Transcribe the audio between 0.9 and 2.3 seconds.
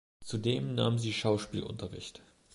sie Schauspielunterricht.